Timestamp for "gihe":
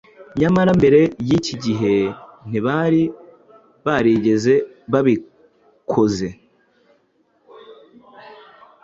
1.63-1.93